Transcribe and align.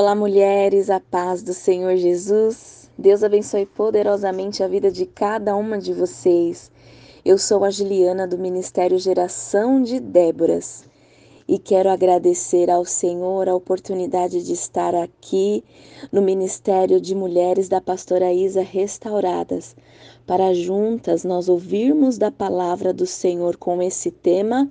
Olá, 0.00 0.14
mulheres, 0.14 0.90
a 0.90 1.00
paz 1.00 1.42
do 1.42 1.52
Senhor 1.52 1.96
Jesus. 1.96 2.88
Deus 2.96 3.24
abençoe 3.24 3.66
poderosamente 3.66 4.62
a 4.62 4.68
vida 4.68 4.92
de 4.92 5.04
cada 5.04 5.56
uma 5.56 5.76
de 5.76 5.92
vocês. 5.92 6.70
Eu 7.24 7.36
sou 7.36 7.64
a 7.64 7.70
Juliana 7.70 8.24
do 8.24 8.38
Ministério 8.38 8.96
Geração 8.96 9.82
de 9.82 9.98
Déboras 9.98 10.84
e 11.48 11.58
quero 11.58 11.90
agradecer 11.90 12.70
ao 12.70 12.84
Senhor 12.84 13.48
a 13.48 13.56
oportunidade 13.56 14.44
de 14.44 14.52
estar 14.52 14.94
aqui 14.94 15.64
no 16.12 16.22
Ministério 16.22 17.00
de 17.00 17.12
Mulheres 17.12 17.68
da 17.68 17.80
Pastora 17.80 18.32
Isa 18.32 18.62
Restauradas, 18.62 19.74
para 20.24 20.54
juntas 20.54 21.24
nós 21.24 21.48
ouvirmos 21.48 22.18
da 22.18 22.30
palavra 22.30 22.92
do 22.92 23.04
Senhor 23.04 23.56
com 23.56 23.82
esse 23.82 24.12
tema 24.12 24.70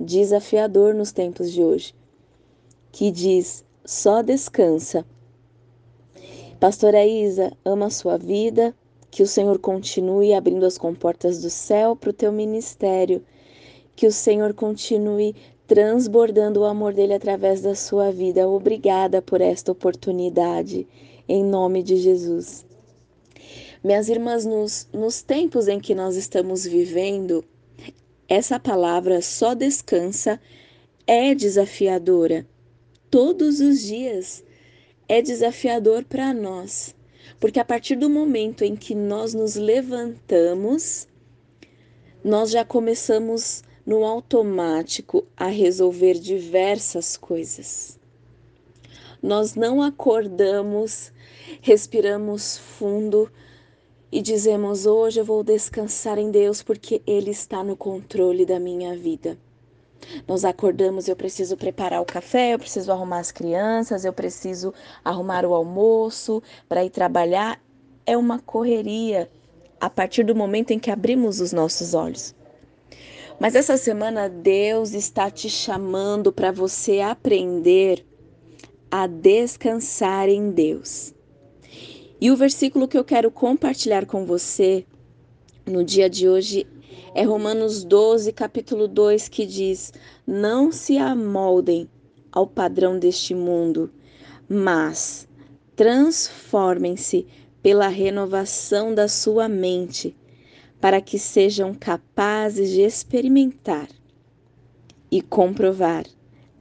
desafiador 0.00 0.92
nos 0.94 1.12
tempos 1.12 1.52
de 1.52 1.62
hoje, 1.62 1.94
que 2.90 3.12
diz 3.12 3.63
só 3.84 4.22
descansa. 4.22 5.04
Pastora 6.58 7.04
Isa, 7.04 7.52
ama 7.64 7.86
a 7.86 7.90
sua 7.90 8.16
vida, 8.16 8.74
que 9.10 9.22
o 9.22 9.26
Senhor 9.26 9.58
continue 9.58 10.32
abrindo 10.32 10.64
as 10.64 10.78
comportas 10.78 11.42
do 11.42 11.50
céu 11.50 11.94
para 11.94 12.10
o 12.10 12.12
teu 12.12 12.32
ministério, 12.32 13.22
que 13.94 14.06
o 14.06 14.12
Senhor 14.12 14.54
continue 14.54 15.36
transbordando 15.66 16.60
o 16.60 16.64
amor 16.64 16.94
dele 16.94 17.14
através 17.14 17.60
da 17.60 17.74
sua 17.74 18.10
vida. 18.10 18.48
Obrigada 18.48 19.20
por 19.20 19.40
esta 19.40 19.72
oportunidade, 19.72 20.88
em 21.28 21.44
nome 21.44 21.82
de 21.82 21.96
Jesus. 21.96 22.64
Minhas 23.82 24.08
irmãs, 24.08 24.46
nos, 24.46 24.88
nos 24.92 25.20
tempos 25.20 25.68
em 25.68 25.78
que 25.78 25.94
nós 25.94 26.16
estamos 26.16 26.64
vivendo, 26.64 27.44
essa 28.26 28.58
palavra 28.58 29.20
só 29.20 29.54
descansa 29.54 30.40
é 31.06 31.34
desafiadora 31.34 32.46
todos 33.14 33.60
os 33.60 33.80
dias 33.80 34.42
é 35.08 35.22
desafiador 35.22 36.02
para 36.02 36.34
nós, 36.34 36.96
porque 37.38 37.60
a 37.60 37.64
partir 37.64 37.94
do 37.94 38.10
momento 38.10 38.64
em 38.64 38.74
que 38.74 38.92
nós 38.92 39.32
nos 39.32 39.54
levantamos, 39.54 41.06
nós 42.24 42.50
já 42.50 42.64
começamos 42.64 43.62
no 43.86 44.04
automático 44.04 45.24
a 45.36 45.46
resolver 45.46 46.14
diversas 46.14 47.16
coisas. 47.16 48.00
Nós 49.22 49.54
não 49.54 49.80
acordamos, 49.80 51.12
respiramos 51.60 52.58
fundo 52.58 53.30
e 54.10 54.20
dizemos: 54.20 54.86
Hoje 54.86 55.20
eu 55.20 55.24
vou 55.24 55.44
descansar 55.44 56.18
em 56.18 56.32
Deus 56.32 56.64
porque 56.64 57.00
Ele 57.06 57.30
está 57.30 57.62
no 57.62 57.76
controle 57.76 58.44
da 58.44 58.58
minha 58.58 58.96
vida. 58.96 59.38
Nós 60.26 60.44
acordamos, 60.44 61.08
eu 61.08 61.16
preciso 61.16 61.56
preparar 61.56 62.00
o 62.00 62.04
café, 62.04 62.54
eu 62.54 62.58
preciso 62.58 62.92
arrumar 62.92 63.18
as 63.18 63.32
crianças, 63.32 64.04
eu 64.04 64.12
preciso 64.12 64.72
arrumar 65.04 65.44
o 65.44 65.54
almoço 65.54 66.42
para 66.68 66.84
ir 66.84 66.90
trabalhar. 66.90 67.60
É 68.06 68.16
uma 68.16 68.38
correria 68.38 69.30
a 69.80 69.88
partir 69.90 70.24
do 70.24 70.34
momento 70.34 70.70
em 70.70 70.78
que 70.78 70.90
abrimos 70.90 71.40
os 71.40 71.52
nossos 71.52 71.94
olhos. 71.94 72.34
Mas 73.40 73.54
essa 73.54 73.76
semana 73.76 74.28
Deus 74.28 74.92
está 74.92 75.30
te 75.30 75.50
chamando 75.50 76.32
para 76.32 76.52
você 76.52 77.00
aprender 77.00 78.04
a 78.90 79.06
descansar 79.06 80.28
em 80.28 80.50
Deus. 80.50 81.12
E 82.20 82.30
o 82.30 82.36
versículo 82.36 82.86
que 82.86 82.96
eu 82.96 83.04
quero 83.04 83.30
compartilhar 83.30 84.06
com 84.06 84.24
você 84.24 84.86
no 85.66 85.82
dia 85.82 86.08
de 86.08 86.28
hoje 86.28 86.66
é 87.14 87.22
Romanos 87.22 87.84
12, 87.84 88.32
capítulo 88.32 88.88
2, 88.88 89.28
que 89.28 89.46
diz: 89.46 89.92
Não 90.26 90.72
se 90.72 90.98
amoldem 90.98 91.88
ao 92.32 92.46
padrão 92.46 92.98
deste 92.98 93.34
mundo, 93.34 93.90
mas 94.48 95.28
transformem-se 95.76 97.26
pela 97.62 97.88
renovação 97.88 98.94
da 98.94 99.08
sua 99.08 99.48
mente, 99.48 100.16
para 100.80 101.00
que 101.00 101.18
sejam 101.18 101.72
capazes 101.72 102.70
de 102.70 102.82
experimentar 102.82 103.88
e 105.10 105.22
comprovar 105.22 106.04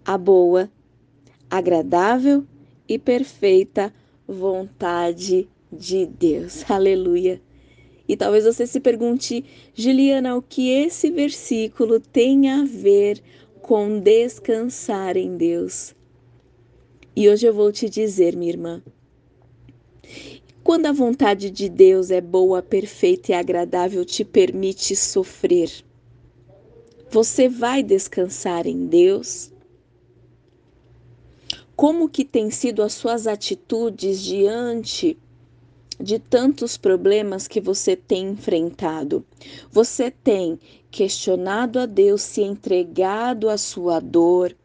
a 0.05 0.17
boa, 0.17 0.69
agradável 1.49 2.45
e 2.87 2.99
perfeita 2.99 3.93
vontade 4.27 5.49
de 5.71 6.05
Deus. 6.05 6.69
Aleluia. 6.69 7.41
E 8.07 8.17
talvez 8.17 8.43
você 8.43 8.67
se 8.67 8.79
pergunte, 8.79 9.45
Juliana, 9.73 10.35
o 10.35 10.41
que 10.41 10.69
esse 10.69 11.09
versículo 11.09 11.99
tem 11.99 12.49
a 12.49 12.63
ver 12.63 13.21
com 13.61 13.99
descansar 13.99 15.15
em 15.15 15.37
Deus? 15.37 15.95
E 17.15 17.29
hoje 17.29 17.45
eu 17.45 17.53
vou 17.53 17.71
te 17.71 17.89
dizer, 17.89 18.35
minha 18.35 18.51
irmã, 18.51 18.83
quando 20.63 20.85
a 20.85 20.91
vontade 20.91 21.49
de 21.49 21.69
Deus 21.69 22.09
é 22.09 22.19
boa, 22.19 22.61
perfeita 22.61 23.31
e 23.31 23.35
agradável, 23.35 24.03
te 24.03 24.25
permite 24.25 24.95
sofrer. 24.95 25.69
Você 27.09 27.47
vai 27.47 27.83
descansar 27.83 28.65
em 28.65 28.87
Deus? 28.87 29.51
Como 31.75 32.09
que 32.09 32.25
tem 32.25 32.49
sido 32.49 32.81
as 32.81 32.93
suas 32.93 33.27
atitudes 33.27 34.21
diante 34.21 35.17
de 35.99 36.19
tantos 36.19 36.77
problemas 36.77 37.47
que 37.47 37.61
você 37.61 37.95
tem 37.95 38.31
enfrentado. 38.31 39.25
Você 39.71 40.09
tem 40.09 40.59
questionado 40.89 41.79
a 41.79 41.85
Deus, 41.85 42.21
se 42.21 42.41
entregado 42.41 43.49
à 43.49 43.57
sua 43.57 43.99
dor. 43.99 44.55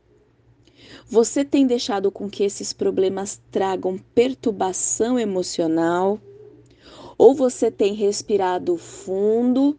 Você 1.09 1.44
tem 1.44 1.66
deixado 1.66 2.11
com 2.11 2.28
que 2.28 2.44
esses 2.44 2.72
problemas 2.72 3.41
tragam 3.50 3.99
perturbação 4.15 5.19
emocional? 5.19 6.21
Ou 7.16 7.34
você 7.34 7.71
tem 7.71 7.95
respirado 7.95 8.77
fundo 8.77 9.77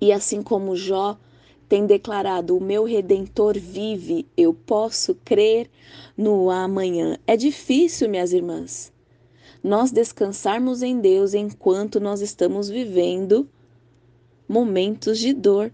e, 0.00 0.12
assim 0.12 0.42
como 0.42 0.76
Jó, 0.76 1.18
tem 1.68 1.86
declarado: 1.86 2.56
O 2.56 2.60
meu 2.60 2.84
redentor 2.84 3.58
vive, 3.58 4.26
eu 4.36 4.54
posso 4.54 5.14
crer 5.24 5.68
no 6.16 6.50
amanhã. 6.50 7.18
É 7.26 7.36
difícil, 7.36 8.08
minhas 8.08 8.32
irmãs 8.32 8.92
nós 9.62 9.90
descansarmos 9.90 10.82
em 10.82 11.00
Deus 11.00 11.34
enquanto 11.34 12.00
nós 12.00 12.20
estamos 12.20 12.68
vivendo 12.68 13.48
momentos 14.48 15.18
de 15.18 15.32
dor. 15.32 15.72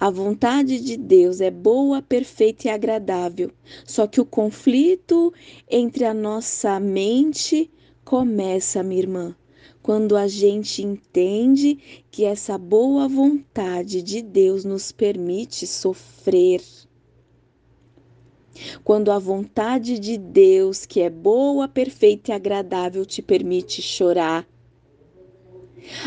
A 0.00 0.10
vontade 0.10 0.80
de 0.80 0.96
Deus 0.96 1.40
é 1.40 1.50
boa, 1.50 2.02
perfeita 2.02 2.66
e 2.66 2.70
agradável, 2.70 3.50
só 3.84 4.06
que 4.08 4.20
o 4.20 4.26
conflito 4.26 5.32
entre 5.70 6.04
a 6.04 6.12
nossa 6.12 6.80
mente 6.80 7.70
começa, 8.04 8.82
minha 8.82 9.00
irmã, 9.00 9.36
quando 9.80 10.16
a 10.16 10.26
gente 10.26 10.82
entende 10.82 11.78
que 12.10 12.24
essa 12.24 12.58
boa 12.58 13.06
vontade 13.08 14.02
de 14.02 14.20
Deus 14.20 14.64
nos 14.64 14.90
permite 14.90 15.66
sofrer. 15.66 16.60
Quando 18.84 19.10
a 19.10 19.18
vontade 19.18 19.98
de 19.98 20.16
Deus, 20.18 20.86
que 20.86 21.00
é 21.00 21.10
boa, 21.10 21.68
perfeita 21.68 22.30
e 22.30 22.34
agradável, 22.34 23.04
te 23.04 23.22
permite 23.22 23.80
chorar. 23.80 24.46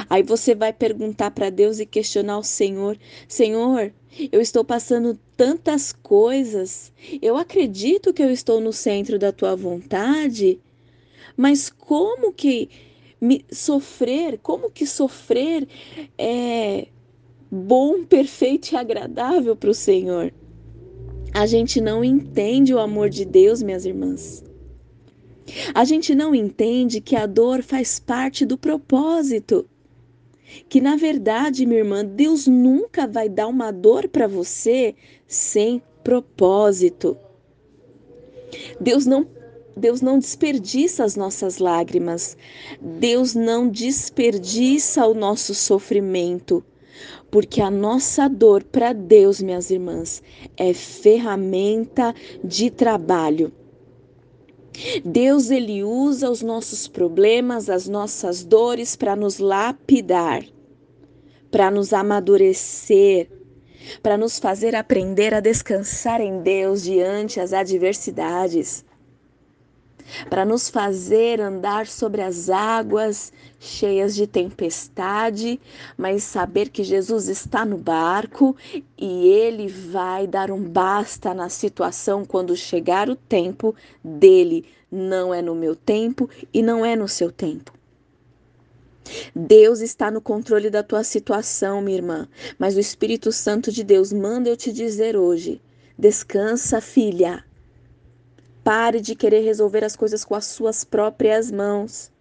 Aí 0.09 0.23
você 0.23 0.55
vai 0.55 0.71
perguntar 0.71 1.31
para 1.31 1.49
Deus 1.49 1.79
e 1.79 1.85
questionar 1.85 2.37
o 2.37 2.43
Senhor: 2.43 2.97
Senhor, 3.27 3.93
eu 4.31 4.39
estou 4.39 4.63
passando 4.63 5.19
tantas 5.35 5.91
coisas, 5.91 6.91
eu 7.21 7.35
acredito 7.35 8.13
que 8.13 8.23
eu 8.23 8.31
estou 8.31 8.61
no 8.61 8.71
centro 8.71 9.19
da 9.19 9.31
tua 9.31 9.55
vontade, 9.55 10.59
mas 11.35 11.69
como 11.69 12.31
que 12.31 12.69
me 13.19 13.45
sofrer, 13.51 14.39
como 14.41 14.69
que 14.69 14.85
sofrer 14.85 15.67
é 16.17 16.87
bom, 17.51 18.05
perfeito 18.05 18.71
e 18.71 18.77
agradável 18.77 19.55
para 19.55 19.69
o 19.69 19.73
Senhor? 19.73 20.33
A 21.35 21.45
gente 21.45 21.81
não 21.81 22.01
entende 22.01 22.73
o 22.73 22.79
amor 22.79 23.09
de 23.09 23.25
Deus, 23.25 23.61
minhas 23.61 23.85
irmãs. 23.85 24.41
A 25.73 25.83
gente 25.83 26.15
não 26.15 26.33
entende 26.33 27.01
que 27.01 27.13
a 27.13 27.25
dor 27.25 27.61
faz 27.61 27.99
parte 27.99 28.45
do 28.45 28.57
propósito. 28.57 29.67
Que 30.69 30.79
na 30.79 30.95
verdade, 30.95 31.65
minha 31.65 31.81
irmã, 31.81 32.05
Deus 32.05 32.47
nunca 32.47 33.05
vai 33.05 33.27
dar 33.27 33.47
uma 33.47 33.69
dor 33.69 34.07
para 34.07 34.27
você 34.29 34.95
sem 35.27 35.83
propósito. 36.05 37.17
Deus 38.79 39.05
não 39.05 39.27
Deus 39.75 39.99
não 39.99 40.17
desperdiça 40.17 41.03
as 41.03 41.17
nossas 41.17 41.57
lágrimas. 41.57 42.37
Deus 42.79 43.35
não 43.35 43.67
desperdiça 43.67 45.05
o 45.05 45.13
nosso 45.13 45.53
sofrimento 45.53 46.63
porque 47.29 47.61
a 47.61 47.69
nossa 47.69 48.27
dor 48.27 48.63
para 48.63 48.93
Deus, 48.93 49.41
minhas 49.41 49.69
irmãs, 49.69 50.21
é 50.57 50.73
ferramenta 50.73 52.13
de 52.43 52.69
trabalho. 52.69 53.51
Deus 55.03 55.49
ele 55.49 55.83
usa 55.83 56.29
os 56.29 56.41
nossos 56.41 56.87
problemas, 56.87 57.69
as 57.69 57.87
nossas 57.87 58.43
dores 58.43 58.95
para 58.95 59.15
nos 59.15 59.39
lapidar, 59.39 60.43
para 61.49 61.71
nos 61.71 61.93
amadurecer, 61.93 63.29
para 64.01 64.17
nos 64.17 64.39
fazer 64.39 64.75
aprender 64.75 65.33
a 65.33 65.39
descansar 65.39 66.19
em 66.19 66.41
Deus 66.41 66.83
diante 66.83 67.39
as 67.39 67.53
adversidades. 67.53 68.83
Para 70.29 70.45
nos 70.45 70.69
fazer 70.69 71.41
andar 71.41 71.87
sobre 71.87 72.21
as 72.21 72.49
águas 72.49 73.31
cheias 73.59 74.15
de 74.15 74.27
tempestade, 74.27 75.59
mas 75.97 76.23
saber 76.23 76.69
que 76.69 76.83
Jesus 76.83 77.27
está 77.27 77.65
no 77.65 77.77
barco 77.77 78.55
e 78.97 79.27
ele 79.27 79.67
vai 79.67 80.27
dar 80.27 80.51
um 80.51 80.61
basta 80.61 81.33
na 81.33 81.49
situação 81.49 82.23
quando 82.25 82.55
chegar 82.55 83.09
o 83.09 83.15
tempo 83.15 83.75
dele. 84.03 84.65
Não 84.91 85.33
é 85.33 85.41
no 85.41 85.55
meu 85.55 85.75
tempo 85.75 86.29
e 86.53 86.61
não 86.61 86.85
é 86.85 86.95
no 86.95 87.07
seu 87.07 87.31
tempo. 87.31 87.73
Deus 89.35 89.81
está 89.81 90.09
no 90.09 90.19
controle 90.19 90.69
da 90.69 90.81
tua 90.81 91.03
situação, 91.03 91.81
minha 91.81 91.97
irmã, 91.97 92.27
mas 92.57 92.75
o 92.75 92.79
Espírito 92.79 93.31
Santo 93.31 93.71
de 93.71 93.83
Deus 93.83 94.11
manda 94.11 94.49
eu 94.49 94.57
te 94.57 94.71
dizer 94.71 95.15
hoje: 95.15 95.61
descansa, 95.97 96.81
filha. 96.81 97.43
Pare 98.65 98.99
de 98.99 99.13
querer 99.13 99.41
resolver 99.41 99.83
as 99.83 99.95
coisas 99.95 100.25
com 100.25 100.33
as 100.33 100.45
suas 100.45 100.83
próprias 100.83 101.51
mãos. 101.51 102.11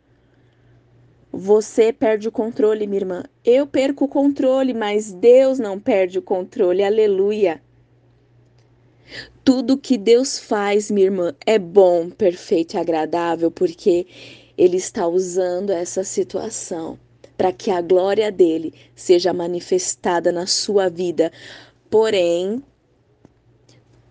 Você 1.32 1.91
perde 1.91 2.29
o 2.29 2.31
controle, 2.31 2.87
minha 2.87 3.00
irmã. 3.00 3.25
Eu 3.43 3.67
perco 3.67 4.05
o 4.05 4.08
controle, 4.08 4.75
mas 4.75 5.11
Deus 5.11 5.58
não 5.58 5.81
perde 5.81 6.19
o 6.19 6.23
controle. 6.23 6.85
Aleluia. 6.85 7.62
Tudo 9.43 9.79
que 9.79 9.96
Deus 9.96 10.38
faz, 10.38 10.91
minha 10.91 11.06
irmã, 11.06 11.35
é 11.46 11.58
bom, 11.58 12.11
perfeito 12.11 12.75
e 12.75 12.79
agradável, 12.79 13.50
porque 13.50 14.06
Ele 14.58 14.76
está 14.76 15.08
usando 15.08 15.70
essa 15.70 16.05
situação 16.05 16.99
para 17.38 17.52
que 17.52 17.70
a 17.70 17.81
glória 17.81 18.31
dele 18.31 18.75
seja 18.94 19.32
manifestada 19.32 20.31
na 20.31 20.47
sua 20.47 20.90
vida. 20.90 21.32
Porém, 21.88 22.62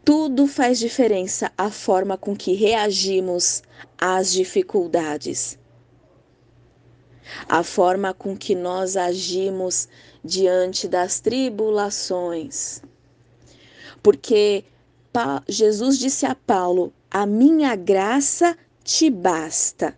tudo 0.06 0.48
faz 0.48 0.80
diferença 0.80 1.52
a 1.58 1.72
forma 1.72 2.18
com 2.18 2.36
que 2.36 2.54
reagimos 2.54 3.64
às 3.98 4.34
dificuldades. 4.34 5.58
A 7.48 7.64
forma 7.64 8.14
com 8.14 8.36
que 8.36 8.54
nós 8.54 8.98
agimos 8.98 9.88
diante 10.24 10.90
das 10.90 11.22
tribulações. 11.22 12.82
Porque 14.02 14.66
Jesus 15.48 15.98
disse 15.98 16.26
a 16.26 16.36
Paulo: 16.36 16.94
A 17.10 17.26
minha 17.26 17.74
graça 17.76 18.58
te 18.84 19.10
basta, 19.10 19.98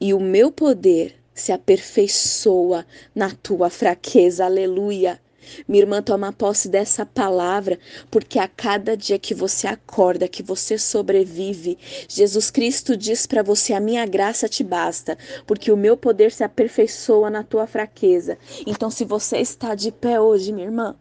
e 0.00 0.14
o 0.14 0.20
meu 0.20 0.52
poder 0.52 1.16
se 1.34 1.50
aperfeiçoa 1.50 2.86
na 3.12 3.30
tua 3.34 3.68
fraqueza. 3.68 4.44
Aleluia. 4.44 5.20
Minha 5.66 5.82
irmã, 5.82 6.02
toma 6.02 6.32
posse 6.32 6.68
dessa 6.68 7.04
palavra, 7.04 7.78
porque 8.10 8.38
a 8.38 8.48
cada 8.48 8.96
dia 8.96 9.18
que 9.18 9.34
você 9.34 9.66
acorda, 9.66 10.28
que 10.28 10.42
você 10.42 10.78
sobrevive, 10.78 11.78
Jesus 12.08 12.50
Cristo 12.50 12.96
diz 12.96 13.26
para 13.26 13.42
você: 13.42 13.72
A 13.72 13.80
minha 13.80 14.04
graça 14.06 14.48
te 14.48 14.64
basta, 14.64 15.16
porque 15.46 15.70
o 15.70 15.76
meu 15.76 15.96
poder 15.96 16.32
se 16.32 16.44
aperfeiçoa 16.44 17.30
na 17.30 17.42
tua 17.42 17.66
fraqueza. 17.66 18.38
Então, 18.66 18.90
se 18.90 19.04
você 19.04 19.38
está 19.38 19.74
de 19.74 19.90
pé 19.90 20.20
hoje, 20.20 20.52
minha 20.52 20.66
irmã, 20.66 20.96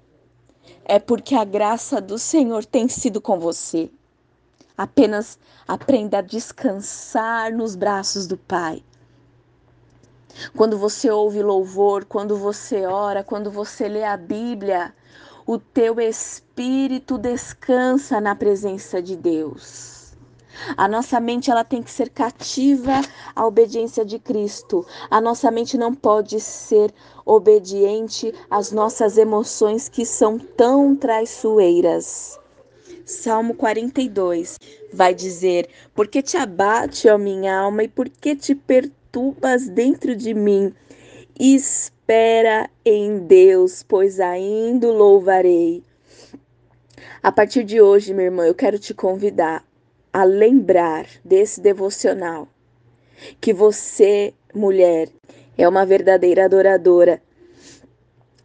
é 0.84 1.00
porque 1.00 1.36
a 1.36 1.44
graça 1.44 2.00
do 2.00 2.18
Senhor 2.18 2.66
tem 2.66 2.88
sido 2.88 3.20
com 3.20 3.40
você. 3.40 3.90
Apenas 4.78 5.40
aprenda 5.68 6.18
a 6.18 6.22
descansar 6.22 7.52
nos 7.56 7.76
braços 7.76 8.28
do 8.28 8.38
Pai. 8.38 8.84
Quando 10.56 10.78
você 10.78 11.10
ouve 11.10 11.42
louvor, 11.42 12.06
quando 12.06 12.36
você 12.36 12.86
ora, 12.86 13.24
quando 13.24 13.50
você 13.50 13.88
lê 13.88 14.04
a 14.04 14.18
Bíblia, 14.18 14.94
o 15.46 15.58
teu 15.58 16.00
espírito 16.00 17.18
descansa 17.18 18.20
na 18.20 18.36
presença 18.36 19.02
de 19.02 19.16
Deus. 19.16 19.96
A 20.78 20.88
nossa 20.88 21.20
mente 21.20 21.52
ela 21.52 21.64
tem 21.64 21.84
que 21.84 21.92
ser 21.92 22.10
cativa 22.10 23.02
à 23.36 23.46
obediência 23.46 24.06
de 24.06 24.18
Cristo. 24.18 24.86
A 25.10 25.20
nossa 25.20 25.52
mente 25.52 25.78
não 25.78 25.94
pode 25.94 26.40
ser 26.40 26.94
obediente 27.26 28.34
às 28.50 28.72
nossas 28.72 29.18
emoções 29.18 29.90
que 29.90 30.06
são 30.06 30.40
tão 30.40 30.96
traiçoeiras. 30.96 32.40
Salmo 33.06 33.54
42 33.54 34.58
vai 34.92 35.14
dizer: 35.14 35.70
Por 35.94 36.08
que 36.08 36.24
te 36.24 36.38
abate, 36.38 37.08
ó 37.10 37.18
minha 37.18 37.60
alma, 37.60 37.84
e 37.84 37.88
por 37.88 38.10
que 38.10 38.36
te 38.36 38.56
perturba? 38.56 39.05
Perturbas 39.16 39.70
dentro 39.70 40.14
de 40.14 40.34
mim. 40.34 40.74
Espera 41.40 42.70
em 42.84 43.20
Deus, 43.20 43.82
pois 43.82 44.20
ainda 44.20 44.92
louvarei. 44.92 45.82
A 47.24 47.32
partir 47.32 47.64
de 47.64 47.82
hoje, 47.82 48.14
minha 48.14 48.26
irmã, 48.26 48.46
eu 48.46 48.54
quero 48.54 48.78
te 48.78 48.94
convidar 48.94 49.66
a 50.12 50.24
lembrar 50.26 51.08
desse 51.24 51.62
devocional 51.62 52.48
que 53.40 53.54
você, 53.54 54.34
mulher, 54.54 55.10
é 55.58 55.68
uma 55.68 55.86
verdadeira 55.86 56.46
adoradora. 56.46 57.22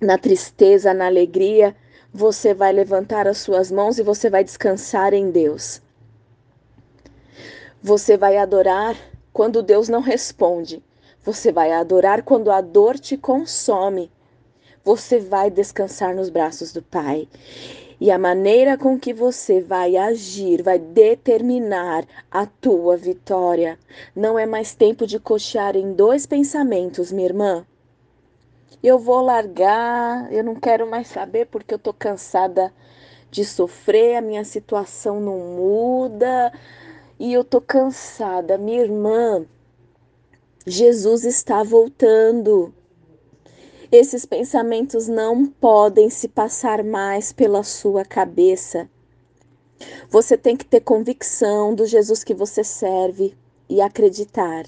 Na 0.01 0.17
tristeza, 0.17 0.95
na 0.95 1.07
alegria, 1.07 1.75
você 2.15 2.55
vai 2.55 2.73
levantar 2.73 3.27
as 3.27 3.39
suas 3.39 3.73
mãos 3.73 3.99
e 3.99 4.03
você 4.03 4.31
vai 4.31 4.45
descansar 4.45 5.13
em 5.13 5.31
Deus. 5.31 5.83
Você 7.83 8.17
vai 8.17 8.37
adorar 8.37 8.97
quando 9.33 9.63
Deus 9.63 9.89
não 9.89 10.01
responde. 10.01 10.83
Você 11.23 11.53
vai 11.53 11.73
adorar 11.73 12.23
quando 12.23 12.51
a 12.51 12.61
dor 12.61 12.99
te 12.99 13.17
consome. 13.17 14.11
Você 14.83 15.19
vai 15.19 15.51
descansar 15.51 16.15
nos 16.15 16.31
braços 16.31 16.73
do 16.73 16.83
Pai. 16.83 17.29
E 18.01 18.11
a 18.11 18.19
maneira 18.19 18.79
com 18.79 18.99
que 18.99 19.13
você 19.13 19.61
vai 19.61 19.95
agir 19.97 20.63
vai 20.63 20.79
determinar 20.79 22.07
a 22.31 22.47
tua 22.47 22.97
vitória. 22.97 23.79
Não 24.17 24.39
é 24.39 24.47
mais 24.47 24.75
tempo 24.75 25.07
de 25.07 25.21
cochear 25.21 25.77
em 25.77 25.93
dois 25.93 26.25
pensamentos, 26.25 27.13
minha 27.13 27.29
irmã. 27.29 27.67
Eu 28.83 28.99
vou 28.99 29.21
largar, 29.21 30.33
eu 30.33 30.43
não 30.43 30.55
quero 30.55 30.89
mais 30.89 31.09
saber 31.09 31.47
porque 31.49 31.75
eu 31.75 31.79
tô 31.79 31.93
cansada 31.93 32.73
de 33.31 33.45
sofrer, 33.45 34.17
a 34.17 34.23
minha 34.23 34.45
situação 34.45 35.21
não 35.21 35.39
muda, 35.39 36.51
e 37.21 37.35
eu 37.35 37.45
tô 37.45 37.61
cansada. 37.61 38.57
Minha 38.57 38.81
irmã, 38.81 39.45
Jesus 40.67 41.27
está 41.27 41.63
voltando. 41.63 42.73
Esses 43.93 44.25
pensamentos 44.25 45.07
não 45.07 45.45
podem 45.45 46.09
se 46.09 46.27
passar 46.29 46.83
mais 46.83 47.31
pela 47.31 47.63
sua 47.63 48.07
cabeça. 48.07 48.89
Você 50.09 50.35
tem 50.39 50.57
que 50.57 50.65
ter 50.65 50.81
convicção 50.81 51.75
do 51.75 51.85
Jesus 51.85 52.25
que 52.25 52.33
você 52.33 52.65
serve 52.65 53.37
e 53.69 53.83
acreditar 53.83 54.65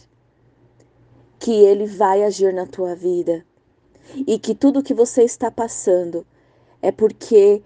que 1.38 1.52
ele 1.52 1.86
vai 1.86 2.22
agir 2.22 2.52
na 2.52 2.66
tua 2.66 2.94
vida 2.94 3.46
e 4.26 4.38
que 4.38 4.54
tudo 4.54 4.82
que 4.82 4.92
você 4.92 5.22
está 5.22 5.50
passando 5.50 6.26
é 6.82 6.92
porque 6.92 7.62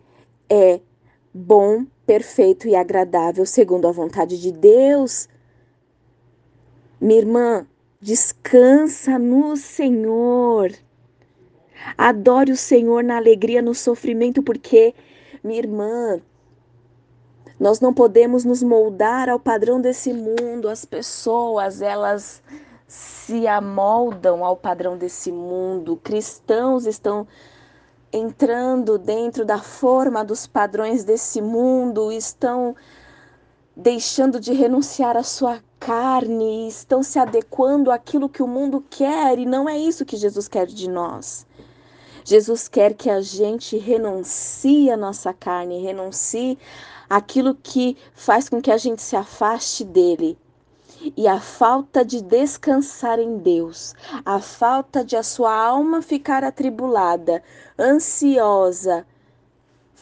é 0.48 0.80
bom 1.34 1.84
perfeito 2.06 2.68
e 2.68 2.76
agradável 2.76 3.44
segundo 3.44 3.88
a 3.88 3.92
vontade 3.92 4.40
de 4.40 4.52
Deus. 4.52 5.28
Minha 7.00 7.18
irmã, 7.18 7.66
descansa 8.00 9.18
no 9.18 9.56
Senhor. 9.56 10.72
Adore 11.98 12.52
o 12.52 12.56
Senhor 12.56 13.02
na 13.02 13.16
alegria, 13.16 13.60
no 13.60 13.74
sofrimento, 13.74 14.42
porque, 14.42 14.94
minha 15.42 15.58
irmã, 15.58 16.20
nós 17.58 17.80
não 17.80 17.92
podemos 17.92 18.44
nos 18.44 18.62
moldar 18.62 19.28
ao 19.28 19.40
padrão 19.40 19.80
desse 19.80 20.12
mundo. 20.12 20.68
As 20.68 20.84
pessoas, 20.84 21.82
elas 21.82 22.42
se 22.86 23.46
amoldam 23.46 24.44
ao 24.44 24.56
padrão 24.56 24.96
desse 24.96 25.32
mundo. 25.32 25.96
Cristãos 25.96 26.86
estão 26.86 27.26
entrando 28.16 28.98
dentro 28.98 29.44
da 29.44 29.58
forma 29.58 30.24
dos 30.24 30.46
padrões 30.46 31.04
desse 31.04 31.40
mundo, 31.40 32.10
estão 32.10 32.74
deixando 33.76 34.40
de 34.40 34.52
renunciar 34.52 35.16
à 35.16 35.22
sua 35.22 35.62
carne, 35.78 36.66
estão 36.66 37.02
se 37.02 37.18
adequando 37.18 37.90
àquilo 37.90 38.28
que 38.28 38.42
o 38.42 38.48
mundo 38.48 38.84
quer, 38.88 39.38
e 39.38 39.44
não 39.44 39.68
é 39.68 39.78
isso 39.78 40.04
que 40.04 40.16
Jesus 40.16 40.48
quer 40.48 40.66
de 40.66 40.88
nós. 40.88 41.46
Jesus 42.24 42.66
quer 42.66 42.94
que 42.94 43.08
a 43.10 43.20
gente 43.20 43.76
renuncie 43.76 44.90
à 44.90 44.96
nossa 44.96 45.32
carne, 45.32 45.82
renuncie 45.82 46.58
aquilo 47.08 47.54
que 47.54 47.96
faz 48.14 48.48
com 48.48 48.60
que 48.60 48.70
a 48.70 48.76
gente 48.76 49.02
se 49.02 49.14
afaste 49.14 49.84
dele 49.84 50.36
e 51.16 51.28
a 51.28 51.40
falta 51.40 52.04
de 52.04 52.22
descansar 52.22 53.18
em 53.18 53.38
Deus, 53.38 53.94
a 54.24 54.40
falta 54.40 55.04
de 55.04 55.16
a 55.16 55.22
sua 55.22 55.54
alma 55.54 56.00
ficar 56.00 56.42
atribulada, 56.42 57.42
ansiosa, 57.78 59.06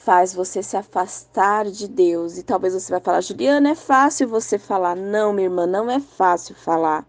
faz 0.04 0.34
você 0.34 0.62
se 0.62 0.76
afastar 0.76 1.64
de 1.70 1.88
Deus. 1.88 2.36
E 2.36 2.42
talvez 2.42 2.74
você 2.74 2.92
vai 2.92 3.00
falar, 3.00 3.22
Juliana, 3.22 3.70
é 3.70 3.74
fácil 3.74 4.28
você 4.28 4.58
falar. 4.58 4.94
Não, 4.94 5.32
minha 5.32 5.46
irmã, 5.46 5.66
não 5.66 5.90
é 5.90 5.98
fácil 5.98 6.54
falar. 6.54 7.06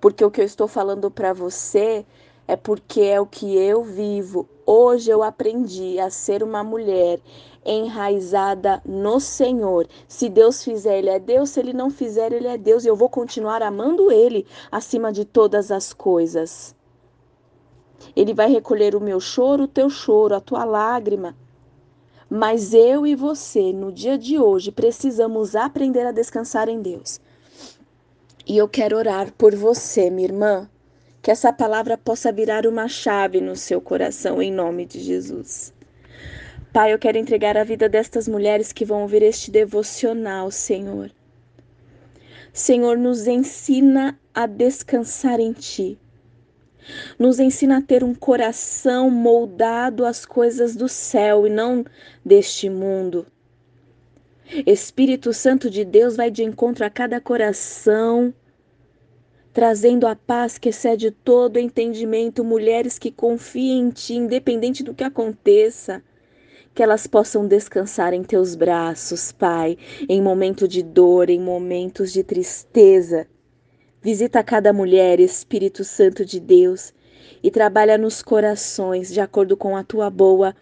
Porque 0.00 0.24
o 0.24 0.30
que 0.30 0.40
eu 0.40 0.44
estou 0.44 0.68
falando 0.68 1.10
para 1.10 1.32
você 1.32 2.06
é 2.46 2.56
porque 2.56 3.00
é 3.00 3.20
o 3.20 3.26
que 3.26 3.56
eu 3.56 3.82
vivo. 3.82 4.48
Hoje 4.66 5.10
eu 5.10 5.22
aprendi 5.22 5.98
a 5.98 6.10
ser 6.10 6.42
uma 6.42 6.62
mulher 6.62 7.20
enraizada 7.64 8.82
no 8.84 9.18
Senhor. 9.18 9.86
Se 10.06 10.28
Deus 10.28 10.62
fizer, 10.62 10.98
Ele 10.98 11.10
é 11.10 11.18
Deus. 11.18 11.50
Se 11.50 11.60
Ele 11.60 11.72
não 11.72 11.90
fizer, 11.90 12.32
Ele 12.32 12.46
é 12.46 12.58
Deus. 12.58 12.84
E 12.84 12.88
eu 12.88 12.96
vou 12.96 13.08
continuar 13.08 13.62
amando 13.62 14.12
Ele 14.12 14.46
acima 14.70 15.12
de 15.12 15.24
todas 15.24 15.70
as 15.70 15.92
coisas. 15.92 16.74
Ele 18.14 18.34
vai 18.34 18.50
recolher 18.50 18.94
o 18.94 19.00
meu 19.00 19.18
choro, 19.18 19.64
o 19.64 19.68
teu 19.68 19.88
choro, 19.88 20.34
a 20.34 20.40
tua 20.40 20.64
lágrima. 20.64 21.34
Mas 22.28 22.74
eu 22.74 23.06
e 23.06 23.14
você, 23.14 23.72
no 23.72 23.92
dia 23.92 24.18
de 24.18 24.38
hoje, 24.38 24.70
precisamos 24.70 25.56
aprender 25.56 26.06
a 26.06 26.12
descansar 26.12 26.68
em 26.68 26.82
Deus. 26.82 27.20
E 28.46 28.58
eu 28.58 28.68
quero 28.68 28.96
orar 28.98 29.32
por 29.32 29.54
você, 29.54 30.10
minha 30.10 30.28
irmã, 30.28 30.68
que 31.24 31.30
essa 31.30 31.50
palavra 31.50 31.96
possa 31.96 32.30
virar 32.30 32.66
uma 32.66 32.86
chave 32.86 33.40
no 33.40 33.56
seu 33.56 33.80
coração, 33.80 34.42
em 34.42 34.52
nome 34.52 34.84
de 34.84 35.00
Jesus. 35.00 35.72
Pai, 36.70 36.92
eu 36.92 36.98
quero 36.98 37.16
entregar 37.16 37.56
a 37.56 37.64
vida 37.64 37.88
destas 37.88 38.28
mulheres 38.28 38.74
que 38.74 38.84
vão 38.84 39.00
ouvir 39.00 39.22
este 39.22 39.50
devocional, 39.50 40.50
Senhor. 40.50 41.10
Senhor, 42.52 42.98
nos 42.98 43.26
ensina 43.26 44.20
a 44.34 44.44
descansar 44.46 45.40
em 45.40 45.54
Ti. 45.54 45.98
Nos 47.18 47.40
ensina 47.40 47.78
a 47.78 47.82
ter 47.82 48.04
um 48.04 48.14
coração 48.14 49.08
moldado 49.08 50.04
às 50.04 50.26
coisas 50.26 50.76
do 50.76 50.90
céu 50.90 51.46
e 51.46 51.50
não 51.50 51.86
deste 52.22 52.68
mundo. 52.68 53.26
Espírito 54.66 55.32
Santo 55.32 55.70
de 55.70 55.86
Deus 55.86 56.16
vai 56.16 56.30
de 56.30 56.44
encontro 56.44 56.84
a 56.84 56.90
cada 56.90 57.18
coração, 57.18 58.34
trazendo 59.54 60.04
a 60.08 60.16
paz 60.16 60.58
que 60.58 60.70
excede 60.70 61.12
todo 61.12 61.60
entendimento, 61.60 62.42
mulheres 62.42 62.98
que 62.98 63.12
confiem 63.12 63.82
em 63.82 63.90
Ti, 63.90 64.14
independente 64.14 64.82
do 64.82 64.92
que 64.92 65.04
aconteça. 65.04 66.02
Que 66.74 66.82
elas 66.82 67.06
possam 67.06 67.46
descansar 67.46 68.12
em 68.12 68.24
teus 68.24 68.56
braços, 68.56 69.30
Pai, 69.30 69.78
em 70.08 70.20
momento 70.20 70.66
de 70.66 70.82
dor, 70.82 71.30
em 71.30 71.38
momentos 71.38 72.12
de 72.12 72.24
tristeza. 72.24 73.28
Visita 74.02 74.42
cada 74.42 74.72
mulher, 74.72 75.20
Espírito 75.20 75.84
Santo 75.84 76.24
de 76.24 76.40
Deus, 76.40 76.92
e 77.40 77.48
trabalha 77.48 77.96
nos 77.96 78.24
corações 78.24 79.12
de 79.12 79.20
acordo 79.20 79.56
com 79.56 79.76
a 79.76 79.84
tua 79.84 80.10
boa, 80.10 80.52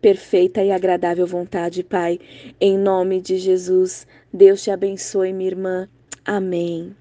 perfeita 0.00 0.64
e 0.64 0.72
agradável 0.72 1.26
vontade, 1.26 1.84
Pai. 1.84 2.18
Em 2.58 2.78
nome 2.78 3.20
de 3.20 3.36
Jesus, 3.36 4.06
Deus 4.32 4.62
te 4.62 4.70
abençoe, 4.70 5.30
minha 5.30 5.50
irmã. 5.50 5.88
Amém. 6.24 6.99